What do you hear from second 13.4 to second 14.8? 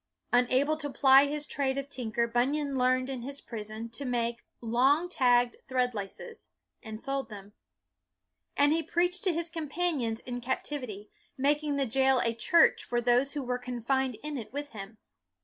were confined in it with